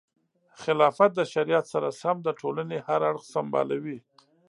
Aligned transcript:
خلافت 0.61 1.11
د 1.15 1.21
شریعت 1.33 1.65
سره 1.73 1.87
سم 2.01 2.17
د 2.23 2.29
ټولنې 2.39 2.77
هر 2.87 3.01
اړخ 3.09 3.23
سمبالوي. 3.35 3.97